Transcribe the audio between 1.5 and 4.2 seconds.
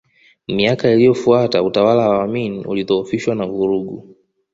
utawala wa Amin ulidhoofishwa na vurugu